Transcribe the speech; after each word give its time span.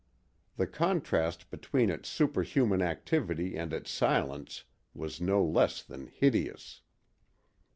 The 0.57 0.65
contrast 0.65 1.51
between 1.51 1.91
its 1.91 2.09
superhuman 2.09 2.81
activity 2.81 3.55
and 3.55 3.71
its 3.71 3.91
silence 3.91 4.63
was 4.95 5.21
no 5.21 5.45
less 5.45 5.83
than 5.83 6.07
hideous! 6.07 6.81